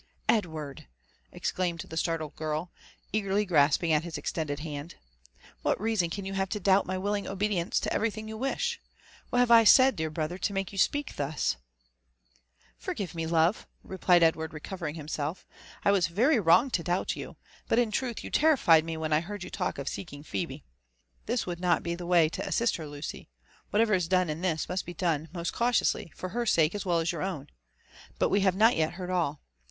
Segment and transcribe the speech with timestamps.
[0.27, 0.87] Edward!"
[1.31, 2.71] exclaimed the startled girl,
[3.13, 4.95] eagerly grasping hi^ ex tended hand,
[5.61, 8.81] what reason can you have to doubt my willing obedience to everything you wish?—
[9.29, 11.57] What have I said, dear brother, to make you speak thus?"
[12.81, 15.45] ''Forgive me, love!" replied Edward, recovering himself;
[15.85, 17.37] "I was very wrong to doubt you;—
[17.69, 19.67] but in truth you terrified me when r JONATHAN JEFFERSON WHITLAW.
[19.69, 20.63] 85 I heard you talk of seeking Phebe.
[21.27, 23.29] This would not be the way to assist her, Lucy:
[23.69, 26.87] whatever is done in this must be done most cau tiously, for her sake as
[26.87, 27.45] well as your own.—
[28.17, 29.41] But we have not yet heard all.